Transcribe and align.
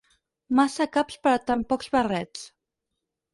Massa 0.59 0.87
caps 0.97 1.19
per 1.27 1.33
a 1.33 1.41
tan 1.51 1.61
pocs 1.75 1.91
barrets. 1.97 2.49